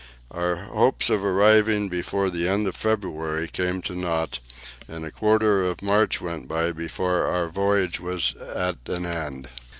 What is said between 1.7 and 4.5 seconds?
before the end of February came to naught,